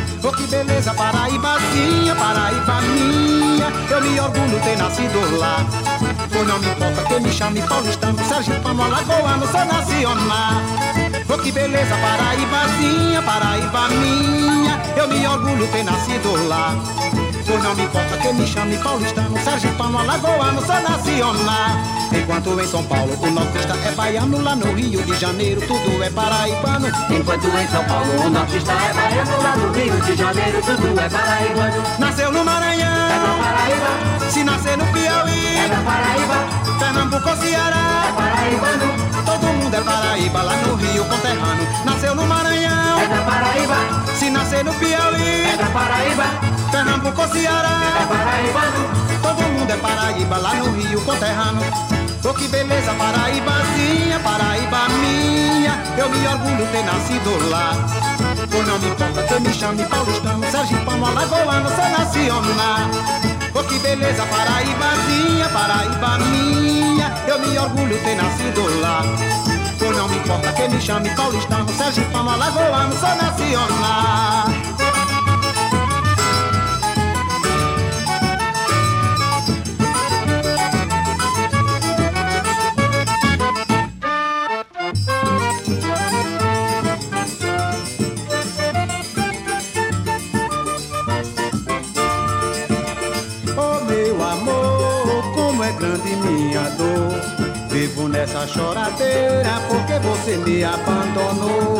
Beleza, 0.49 0.93
Paraíbazinha, 0.95 2.15
Paraíba 2.15 2.81
minha. 2.81 3.67
Eu 3.91 4.01
me 4.01 4.19
orgulho 4.19 4.59
ter 4.63 4.77
nascido 4.77 5.37
lá. 5.37 5.63
Pois 6.31 6.47
não 6.47 6.59
me 6.59 6.67
importa 6.69 7.03
que 7.03 7.19
me 7.19 7.31
chame 7.31 7.61
paulistano, 7.61 8.17
sergipano, 8.25 8.83
alagoano, 8.83 9.47
sou 9.47 9.65
nacional. 9.65 11.08
Oh, 11.31 11.37
que 11.37 11.51
beleza, 11.51 11.95
Paraíbazinha, 11.95 13.21
Paraíba 13.21 13.87
minha. 13.89 14.81
Eu 14.97 15.07
me 15.07 15.27
orgulho 15.27 15.67
ter 15.67 15.83
nascido 15.83 16.47
lá. 16.47 16.75
Pois 17.45 17.63
não 17.63 17.75
me 17.75 17.83
importa 17.83 18.17
que 18.17 18.33
me 18.33 18.47
chame 18.47 18.77
paulistano, 18.77 19.37
sergipano, 19.43 19.99
alagoano, 19.99 20.59
sou 20.65 20.81
nacional. 20.81 21.77
Enquanto 22.11 22.59
em 22.59 22.67
São 22.67 22.83
Paulo 22.83 23.15
o 23.21 23.31
nortista 23.31 23.75
é 23.85 23.91
baiano, 23.91 24.41
lá 24.41 24.55
no 24.55 24.73
Rio 24.73 25.03
de 25.03 25.15
Janeiro 25.15 25.61
tudo 25.61 26.03
é 26.03 26.09
paraibano. 26.09 26.87
Enquanto 26.87 27.45
em 27.45 27.67
São 27.67 27.83
Paulo 27.85 28.25
o 28.25 28.29
nortista 28.29 28.71
é 28.71 28.93
baiano, 28.93 29.43
lá 29.43 29.55
no 29.55 29.71
Rio 29.71 30.01
de 30.01 30.15
Janeiro 30.15 30.61
tudo 30.63 30.99
é 30.99 31.09
paraibano. 31.09 31.83
Nasceu 31.99 32.31
no 32.31 32.39
É 32.39 32.43
da 32.43 32.51
Maranhão, 32.51 33.39
Paraíba, 33.39 34.29
se 34.31 34.43
nascer 34.43 34.77
no 34.77 34.85
Piauí, 34.87 35.57
é 35.57 35.67
da 35.67 35.81
Paraíba, 35.81 36.79
Pernambuco 36.79 37.29
ou 37.29 37.33
é 37.33 37.37
Ceará. 37.37 38.13
paraibano. 38.15 39.18
É 39.71 39.81
Paraíba, 39.81 40.41
lá 40.41 40.55
no 40.57 40.75
Rio 40.75 41.05
conterrâneo. 41.05 41.67
Nasceu 41.85 42.15
no 42.15 42.23
É 42.23 42.25
Maranhão, 42.25 42.97
da 43.07 43.21
Paraíba, 43.21 43.75
se 44.17 44.29
nascer 44.29 44.65
no 44.65 44.71
é 44.71 44.75
Piauí, 44.75 45.57
da 45.57 45.65
Paraíba, 45.67 46.23
Pernambuco 46.71 47.21
ou 47.21 47.27
é 47.27 47.29
Ceará. 47.29 47.79
paraibano. 48.09 48.89
Todo 49.21 49.41
mundo 49.53 49.71
é 49.71 49.77
Paraíba, 49.77 50.37
lá 50.37 50.55
no 50.55 50.71
Rio 50.71 50.99
conterrâneo. 51.01 51.61
Oh, 52.25 52.33
que 52.33 52.47
beleza, 52.47 52.93
Paraíbazinha, 52.93 54.19
Paraíba 54.19 54.89
minha. 54.99 55.79
Eu 55.97 56.09
me 56.09 56.27
orgulho 56.27 56.67
ter 56.71 56.83
nascido 56.83 57.49
lá. 57.49 57.73
Pois 58.51 58.67
não 58.67 58.79
me 58.79 58.89
importa 58.89 59.23
que 59.23 59.39
me 59.39 59.53
chame 59.53 59.83
paulistano, 59.85 60.51
sergipano, 60.51 61.05
alagoano, 61.05 61.69
sou 61.69 61.89
nacional. 61.89 62.89
Oh, 63.53 63.63
que 63.63 63.79
beleza, 63.79 64.25
Paraíbazinha, 64.25 65.47
Paraíba 65.49 66.17
minha. 66.25 67.13
Eu 67.27 67.39
me 67.39 67.57
orgulho 67.57 67.97
ter 68.03 68.15
nascido 68.15 68.81
lá. 68.81 69.03
Não 69.99 70.07
me 70.07 70.15
importa 70.15 70.53
que 70.53 70.65
me 70.69 70.79
chame 70.79 71.09
paulistano, 71.13 71.67
sergipano, 71.73 72.29
alagoano, 72.29 72.93
sou 72.93 73.09
nacional. 73.17 74.08
Choradeira 98.53 99.61
porque 99.67 99.99
você 99.99 100.37
me 100.37 100.63
abandonou. 100.63 101.79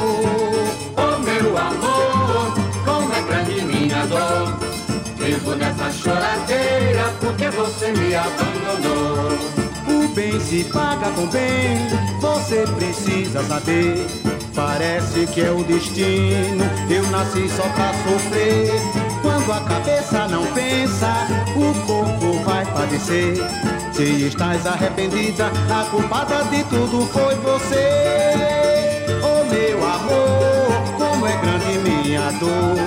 Oh 0.98 1.20
meu 1.20 1.58
amor, 1.58 2.54
como 2.86 3.14
é 3.14 3.22
grande 3.22 3.62
minha 3.62 4.06
dor. 4.06 4.58
Vivo 5.18 5.56
nessa 5.56 5.92
choradeira 5.92 7.14
porque 7.20 7.50
você 7.50 7.92
me 7.92 8.16
abandonou. 8.16 9.38
O 9.88 10.08
bem 10.14 10.40
se 10.40 10.64
paga 10.66 11.10
com 11.12 11.26
bem, 11.28 11.78
você 12.20 12.66
precisa 12.78 13.44
saber. 13.44 14.06
Parece 14.56 15.26
que 15.28 15.42
é 15.42 15.52
o 15.52 15.64
destino, 15.64 16.66
eu 16.90 17.04
nasci 17.10 17.48
só 17.50 17.64
pra 17.70 17.94
sofrer. 18.04 18.72
Quando 19.22 19.52
a 19.52 19.62
cabeça 19.62 20.28
não 20.28 20.46
pensa, 20.54 21.28
o 21.56 21.88
corpo 21.88 22.44
vai 22.44 22.66
padecer. 22.66 23.38
Se 24.00 24.28
estás 24.28 24.66
arrependida, 24.66 25.52
a 25.70 25.84
culpada 25.92 26.42
de 26.46 26.64
tudo 26.64 27.06
foi 27.08 27.36
você. 27.36 28.34
Oh 29.22 29.44
meu 29.54 29.86
amor, 29.86 30.98
como 30.98 31.28
é 31.28 31.36
grande 31.36 31.80
minha 31.80 32.32
dor. 32.40 32.78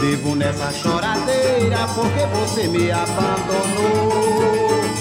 Vivo 0.00 0.36
nessa 0.36 0.70
choradeira 0.70 1.78
porque 1.96 2.24
você 2.36 2.68
me 2.68 2.92
abandonou. 2.92 4.12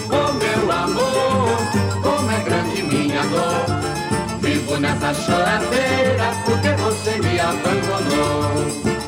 Oh 0.09 0.34
meu 0.34 0.72
amor, 0.72 1.59
como 2.01 2.32
é 2.32 2.39
grande 2.39 2.82
minha 2.82 3.22
dor. 3.28 4.39
Vivo 4.41 4.78
nessa 4.80 5.14
choradeira 5.14 6.34
porque 6.43 6.70
você 6.70 7.20
me 7.20 7.39
abandonou. 7.39 8.66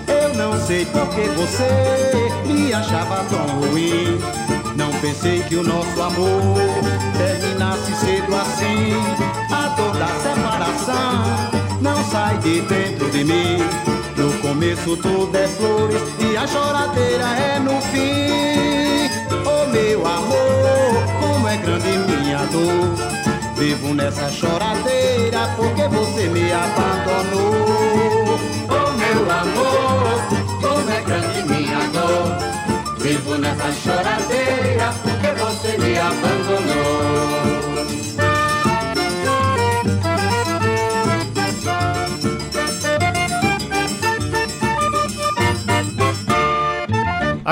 Eu 0.08 0.36
não 0.36 0.62
sei 0.62 0.86
porque 0.86 1.22
você 1.30 2.30
me 2.46 2.72
achava 2.72 3.26
tão 3.28 3.72
ruim. 3.72 4.53
Pensei 5.04 5.44
que 5.44 5.58
o 5.58 5.64
nosso 5.64 6.02
amor 6.02 6.56
terminasse 7.18 7.94
cedo 7.98 8.34
assim. 8.34 8.94
A 9.52 9.68
dor 9.76 9.98
da 9.98 10.08
separação 10.08 11.82
não 11.82 12.02
sai 12.06 12.38
de 12.38 12.62
dentro 12.62 13.12
de 13.12 13.26
mim. 13.26 13.58
No 14.16 14.32
começo 14.40 14.96
tudo 14.96 15.36
é 15.36 15.46
flores 15.46 16.02
e 16.22 16.38
a 16.38 16.48
choradeira 16.48 17.26
é 17.26 17.60
no 17.60 17.82
fim. 17.82 19.10
Oh 19.46 19.70
meu 19.72 20.08
amor, 20.08 21.04
como 21.20 21.50
é 21.50 21.58
grande 21.58 21.98
minha 22.08 22.38
dor. 22.46 22.96
Vivo 23.58 23.94
nessa 23.94 24.30
choradeira 24.30 25.54
porque 25.58 25.86
você 25.90 26.30
me 26.30 26.50
abandonou. 26.50 28.13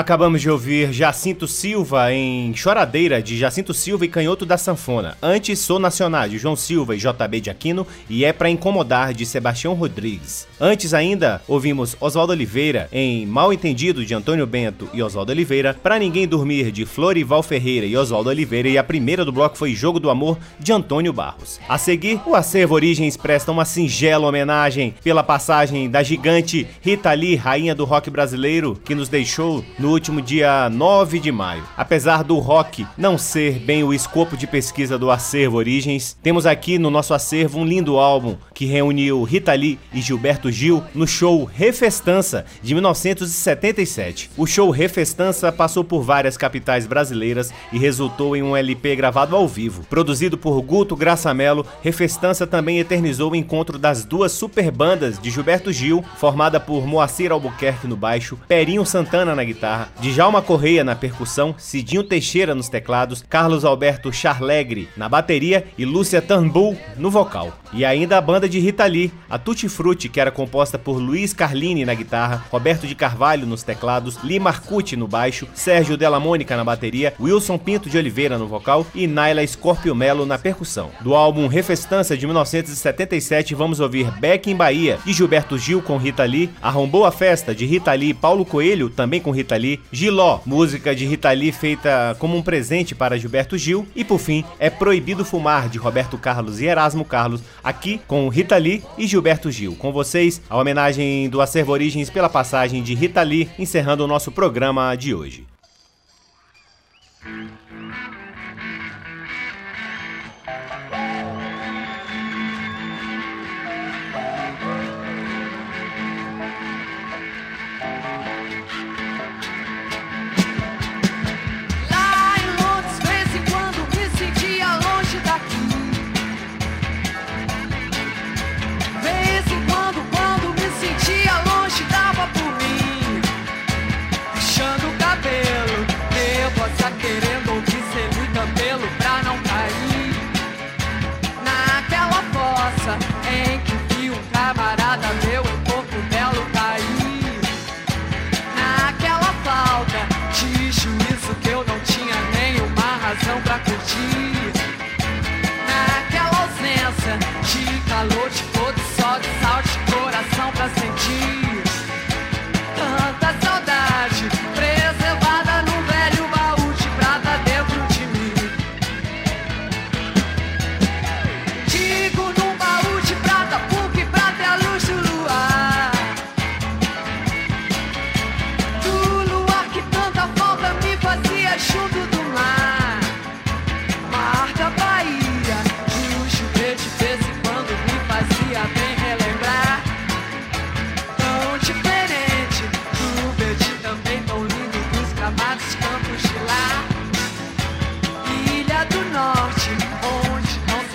Acabamos 0.02 0.40
de 0.40 0.50
ouvir 0.50 0.92
Jacinto 0.92 1.46
Silva 1.46 2.12
em 2.12 2.52
Choradeira, 2.56 3.22
de 3.22 3.38
Jacinto 3.38 3.72
Silva 3.72 4.04
e 4.04 4.08
Canhoto 4.08 4.44
da 4.44 4.58
Sanfona. 4.58 5.16
Antes, 5.22 5.60
Sou 5.60 5.78
Nacional, 5.78 6.28
de 6.28 6.38
João 6.38 6.56
Silva 6.56 6.96
e 6.96 6.98
JB 6.98 7.40
de 7.40 7.50
Aquino, 7.50 7.86
e 8.10 8.24
É 8.24 8.32
Pra 8.32 8.50
Incomodar, 8.50 9.14
de 9.14 9.24
Sebastião 9.24 9.74
Rodrigues. 9.74 10.48
Antes 10.60 10.92
ainda, 10.92 11.40
ouvimos 11.46 11.96
Oswaldo 12.00 12.32
Oliveira 12.32 12.88
em 12.90 13.24
Mal 13.26 13.52
Entendido, 13.52 14.04
de 14.04 14.12
Antônio 14.12 14.44
Bento 14.44 14.88
e 14.92 15.00
Oswaldo 15.00 15.30
Oliveira, 15.30 15.72
Pra 15.72 16.00
Ninguém 16.00 16.26
Dormir, 16.26 16.72
de 16.72 16.84
Florival 16.84 17.40
Ferreira 17.40 17.86
e 17.86 17.96
Oswaldo 17.96 18.28
Oliveira, 18.28 18.68
e 18.68 18.76
a 18.76 18.82
primeira 18.82 19.24
do 19.24 19.30
bloco 19.30 19.56
foi 19.56 19.72
Jogo 19.72 20.00
do 20.00 20.10
Amor, 20.10 20.36
de 20.58 20.72
Antônio 20.72 21.12
Barros. 21.12 21.60
A 21.68 21.78
seguir, 21.78 22.20
o 22.26 22.34
Acervo 22.34 22.74
Origens 22.74 23.16
presta 23.16 23.52
uma 23.52 23.64
singela 23.64 24.26
homenagem 24.26 24.96
pela 25.04 25.22
passagem 25.22 25.88
da 25.88 26.02
gigante 26.02 26.66
Rita 26.80 27.12
Lee, 27.12 27.36
rainha 27.36 27.72
do 27.72 27.84
rock 27.84 28.10
brasileiro, 28.10 28.76
que 28.84 28.96
nos 28.96 29.08
deixou 29.08 29.64
no 29.78 29.91
último 29.92 30.20
dia 30.20 30.68
9 30.70 31.20
de 31.20 31.30
maio. 31.30 31.62
Apesar 31.76 32.24
do 32.24 32.38
rock 32.38 32.86
não 32.96 33.16
ser 33.18 33.58
bem 33.58 33.84
o 33.84 33.92
escopo 33.92 34.36
de 34.36 34.46
pesquisa 34.46 34.98
do 34.98 35.10
acervo 35.10 35.56
Origens, 35.56 36.16
temos 36.22 36.46
aqui 36.46 36.78
no 36.78 36.90
nosso 36.90 37.14
acervo 37.14 37.58
um 37.58 37.64
lindo 37.64 37.98
álbum 37.98 38.36
que 38.62 38.66
reuniu 38.66 39.24
Rita 39.24 39.52
Lee 39.54 39.76
e 39.92 40.00
Gilberto 40.00 40.48
Gil 40.48 40.84
no 40.94 41.04
show 41.04 41.42
Refestança 41.42 42.44
de 42.62 42.74
1977. 42.74 44.30
O 44.36 44.46
show 44.46 44.70
Refestança 44.70 45.50
passou 45.50 45.82
por 45.82 46.00
várias 46.02 46.36
capitais 46.36 46.86
brasileiras 46.86 47.52
e 47.72 47.78
resultou 47.78 48.36
em 48.36 48.42
um 48.44 48.56
LP 48.56 48.94
gravado 48.94 49.34
ao 49.34 49.48
vivo. 49.48 49.84
Produzido 49.90 50.38
por 50.38 50.62
Guto 50.62 50.94
Graçamelo, 50.94 51.66
Refestança 51.82 52.46
também 52.46 52.78
eternizou 52.78 53.32
o 53.32 53.34
encontro 53.34 53.80
das 53.80 54.04
duas 54.04 54.30
super 54.30 54.70
bandas 54.70 55.18
de 55.18 55.28
Gilberto 55.28 55.72
Gil, 55.72 56.04
formada 56.16 56.60
por 56.60 56.86
Moacir 56.86 57.32
Albuquerque 57.32 57.88
no 57.88 57.96
baixo, 57.96 58.38
Perinho 58.46 58.86
Santana 58.86 59.34
na 59.34 59.42
guitarra, 59.42 59.88
Djalma 60.00 60.40
Correia 60.40 60.84
na 60.84 60.94
percussão, 60.94 61.52
Cidinho 61.58 62.04
Teixeira 62.04 62.54
nos 62.54 62.68
teclados, 62.68 63.24
Carlos 63.28 63.64
Alberto 63.64 64.12
Charlegre 64.12 64.88
na 64.96 65.08
bateria 65.08 65.66
e 65.76 65.84
Lúcia 65.84 66.22
Turnbull 66.22 66.78
no 66.96 67.10
vocal. 67.10 67.58
E 67.72 67.84
ainda 67.84 68.18
a 68.18 68.20
banda 68.20 68.51
de 68.51 68.51
Rita 68.58 68.84
Lee, 68.86 69.12
a 69.28 69.38
Tutti 69.38 69.68
Frutti, 69.68 70.08
que 70.08 70.20
era 70.20 70.30
composta 70.30 70.78
por 70.78 70.98
Luiz 70.98 71.32
Carlini 71.32 71.84
na 71.84 71.94
guitarra, 71.94 72.44
Roberto 72.50 72.86
de 72.86 72.94
Carvalho 72.94 73.46
nos 73.46 73.62
teclados, 73.62 74.18
Lee 74.22 74.38
Marcucci 74.38 74.96
no 74.96 75.08
baixo, 75.08 75.46
Sérgio 75.54 75.96
Della 75.96 76.20
Mônica 76.20 76.56
na 76.56 76.64
bateria, 76.64 77.14
Wilson 77.20 77.58
Pinto 77.58 77.88
de 77.88 77.98
Oliveira 77.98 78.38
no 78.38 78.46
vocal 78.46 78.86
e 78.94 79.06
Naila 79.06 79.46
Scorpio 79.46 79.94
Melo 79.94 80.26
na 80.26 80.38
percussão. 80.38 80.90
Do 81.00 81.14
álbum 81.14 81.46
Refestança 81.46 82.16
de 82.16 82.26
1977, 82.26 83.54
vamos 83.54 83.80
ouvir 83.80 84.10
Beck 84.18 84.50
em 84.50 84.56
Bahia, 84.56 84.98
de 85.04 85.12
Gilberto 85.12 85.58
Gil 85.58 85.82
com 85.82 85.96
Rita 85.96 86.24
Lee, 86.24 86.50
Arrombou 86.60 87.04
a 87.04 87.12
Festa, 87.12 87.54
de 87.54 87.66
Rita 87.66 87.92
Lee 87.92 88.14
Paulo 88.14 88.44
Coelho, 88.44 88.90
também 88.90 89.20
com 89.20 89.30
Rita 89.30 89.56
Lee, 89.56 89.80
Giló, 89.90 90.40
música 90.44 90.94
de 90.94 91.06
Rita 91.06 91.30
Lee 91.30 91.52
feita 91.52 92.16
como 92.18 92.36
um 92.36 92.42
presente 92.42 92.94
para 92.94 93.18
Gilberto 93.18 93.56
Gil, 93.56 93.86
e 93.94 94.04
por 94.04 94.18
fim, 94.18 94.44
É 94.58 94.70
Proibido 94.70 95.24
Fumar, 95.24 95.68
de 95.68 95.78
Roberto 95.78 96.18
Carlos 96.18 96.60
e 96.60 96.66
Erasmo 96.66 97.04
Carlos, 97.04 97.42
aqui 97.62 98.00
com 98.06 98.28
Rita 98.32 98.56
Lee 98.56 98.82
e 98.96 99.06
Gilberto 99.06 99.50
Gil. 99.50 99.76
Com 99.76 99.92
vocês, 99.92 100.40
a 100.48 100.56
homenagem 100.56 101.28
do 101.28 101.42
Acervo 101.42 101.70
Origens 101.70 102.08
pela 102.08 102.30
passagem 102.30 102.82
de 102.82 102.94
Rita 102.94 103.22
Lee, 103.22 103.50
encerrando 103.58 104.04
o 104.04 104.08
nosso 104.08 104.32
programa 104.32 104.96
de 104.96 105.14
hoje. 105.14 105.46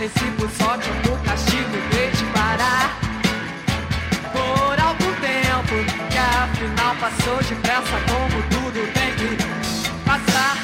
Por 0.10 0.50
sorte 0.52 0.90
ou 0.90 0.96
por 1.12 1.26
castigo 1.26 1.78
veio 1.92 2.12
de 2.12 2.24
parar. 2.26 2.98
Por 4.32 4.80
algum 4.80 5.14
tempo, 5.20 5.76
que 6.10 6.18
afinal 6.18 6.96
passou 6.96 7.38
depressa 7.44 7.98
como 8.08 8.42
tudo 8.44 8.94
tem 8.94 9.12
que 9.16 9.38
passar. 10.06 10.56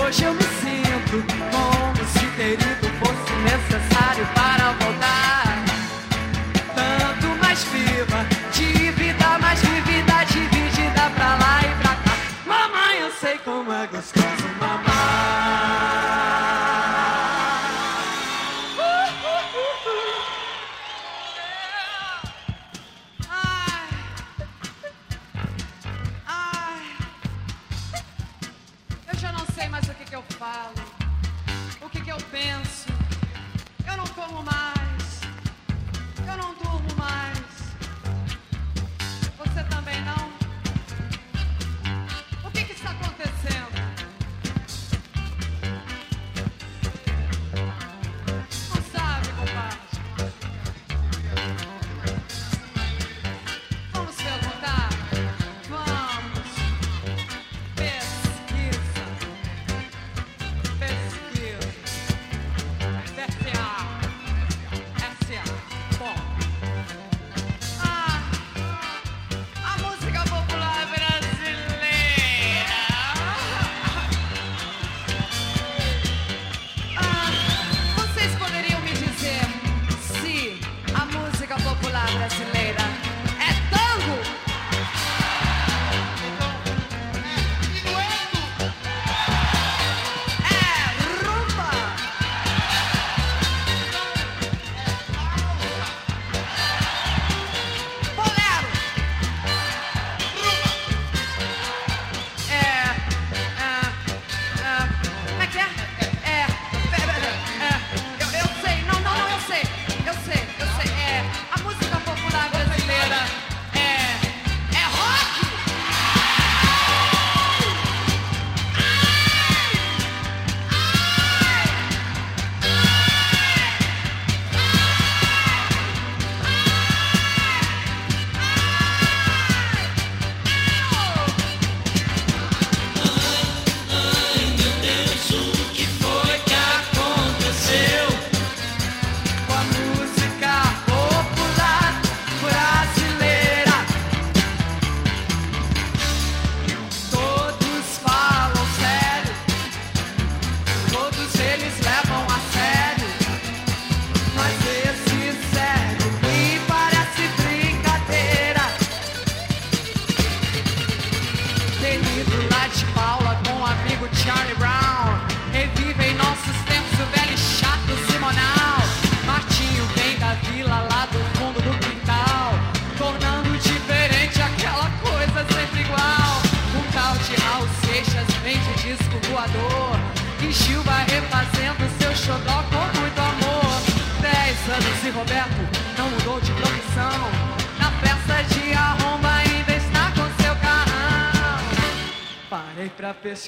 Hoje 0.00 0.24
eu 0.24 0.34
me 0.34 0.42
sinto 0.42 1.24
como 1.50 2.08
se 2.08 2.26
ter 2.36 2.54
ido 2.54 2.88
fosse 2.98 3.32
necessário 3.44 4.26
para 4.34 4.61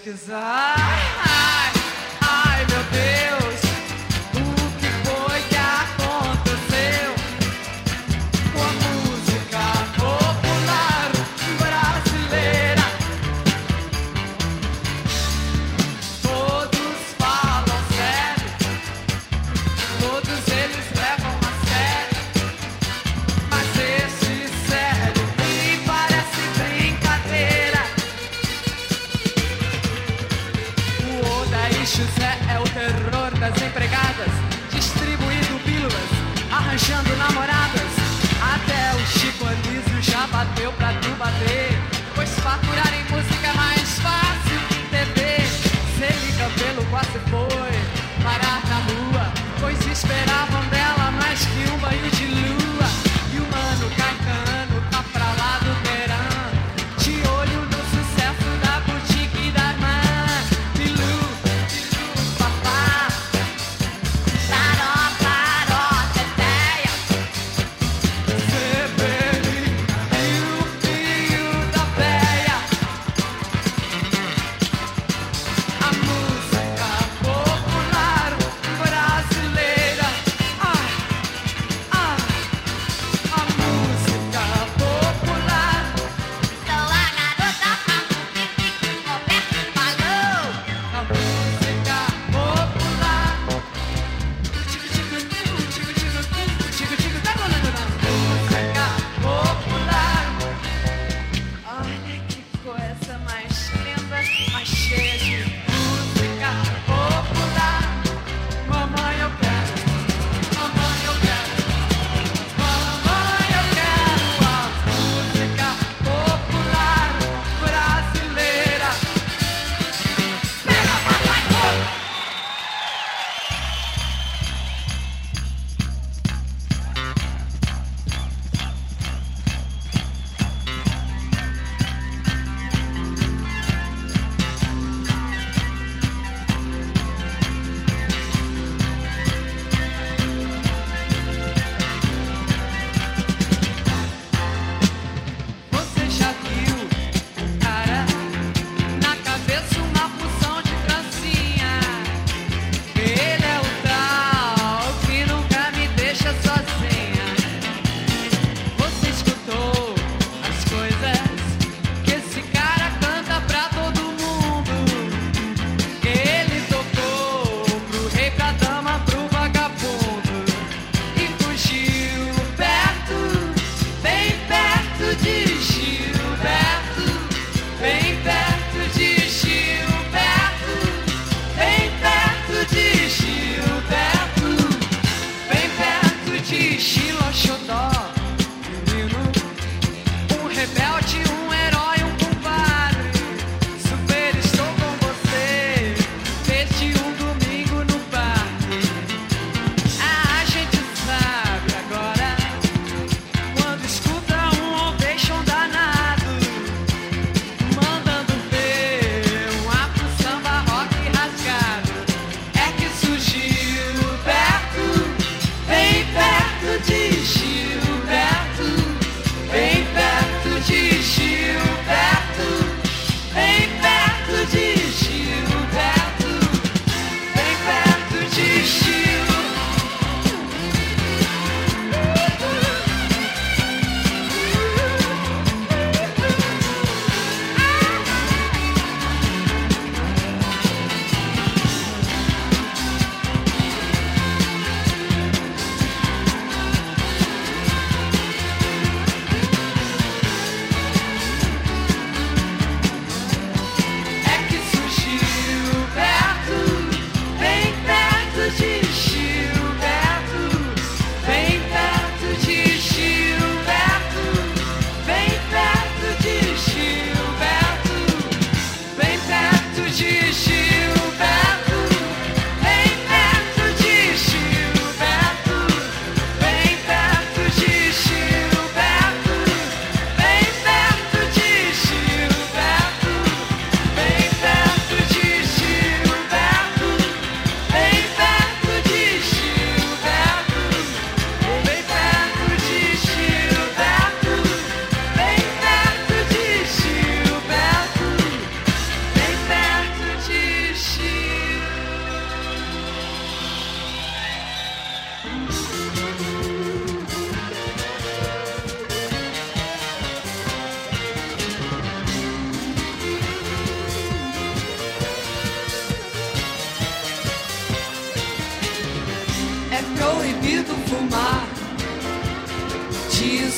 pra 0.04 0.12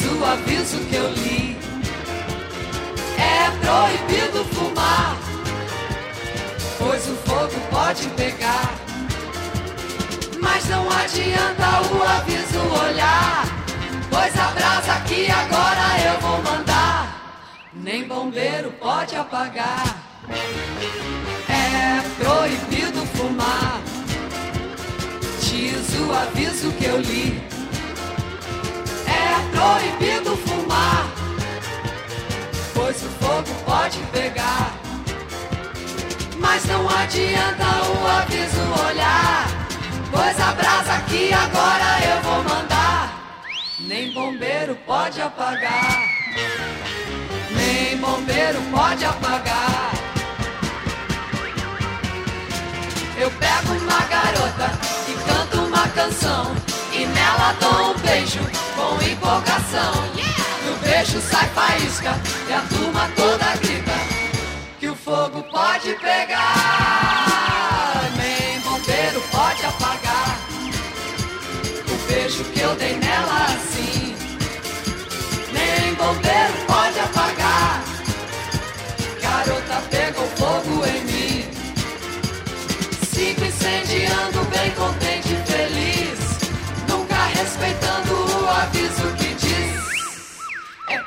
O 0.05 0.25
aviso 0.25 0.79
que 0.89 0.95
eu 0.95 1.11
li. 1.11 1.57
É 3.19 3.51
proibido 3.65 4.45
fumar, 4.55 5.17
pois 6.79 7.09
o 7.09 7.17
fogo 7.17 7.59
pode 7.71 8.07
pegar. 8.09 8.75
Mas 10.41 10.69
não 10.69 10.91
adianta 10.91 11.81
o 11.91 12.03
aviso 12.03 12.59
olhar, 12.85 13.45
pois 14.11 14.39
a 14.39 14.51
brasa 14.51 14.93
aqui 14.93 15.31
agora 15.31 15.99
eu 16.05 16.21
vou 16.21 16.43
mandar. 16.43 17.35
Nem 17.73 18.05
bombeiro 18.05 18.73
pode 18.73 19.17
apagar. 19.17 19.97
É 21.49 22.03
proibido 22.23 23.07
fumar, 23.17 23.81
diz 25.41 26.01
o 26.01 26.13
aviso 26.13 26.71
que 26.73 26.85
eu 26.85 27.01
li. 27.01 27.46
Proibido 29.57 30.37
fumar, 30.37 31.07
pois 32.75 32.97
o 33.03 33.09
fogo 33.09 33.55
pode 33.65 33.99
pegar. 34.13 34.75
Mas 36.39 36.63
não 36.67 36.87
adianta 36.87 37.65
o 37.65 38.07
aviso 38.07 38.61
olhar, 38.87 39.47
pois 40.13 40.39
a 40.39 40.53
brasa 40.53 40.93
aqui 40.93 41.33
agora 41.33 41.89
eu 42.05 42.23
vou 42.23 42.45
mandar. 42.45 43.19
Nem 43.81 44.13
bombeiro 44.13 44.77
pode 44.87 45.23
apagar, 45.23 46.03
nem 47.51 47.97
bombeiro 47.97 48.61
pode 48.71 49.05
apagar. 49.07 49.91
Eu 53.19 53.31
pego 53.31 53.73
uma 53.73 54.01
garota 54.05 54.79
e 55.09 55.15
canto 55.27 55.61
uma 55.63 55.89
canção 55.89 56.76
e 56.99 57.07
nela 57.07 57.53
dou 57.61 57.91
um 57.91 57.99
beijo 57.99 58.41
com 58.75 59.03
empolgação. 59.05 59.93
Do 60.65 60.81
beijo 60.81 61.21
sai 61.21 61.47
faísca 61.49 62.19
e 62.49 62.53
a 62.53 62.61
turma 62.61 63.11
toda 63.15 63.57
grita 63.57 63.93
que 64.81 64.89
o 64.89 64.95
fogo 64.97 65.43
pode 65.45 65.95
pegar. 65.95 67.31
Nem 68.17 68.61
bombeiro 68.61 69.21
pode 69.31 69.67
apagar 69.67 70.39
o 71.89 71.97
beijo 72.11 72.45
que 72.45 72.61
eu 72.61 72.75
dei 72.77 72.97
nela 72.97 73.45
assim. 73.45 74.17
Nem 75.53 75.95
bombeiro 75.95 76.55
pode 76.67 76.99
apagar. 76.99 77.85
Garota 79.21 79.83
pegou 79.91 80.27
fogo 80.37 80.87
em 80.87 81.05
mim. 81.05 81.45
Sigo 83.13 83.45
incendiando, 83.45 84.45
bem 84.51 84.71
contente 84.73 85.16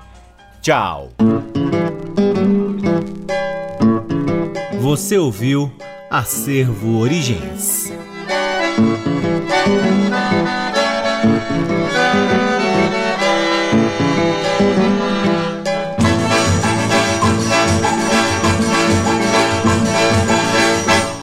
Tchau! 0.62 1.12
Você 4.80 5.18
ouviu 5.18 5.72
Acervo 6.10 6.99
Origens. 6.99 7.91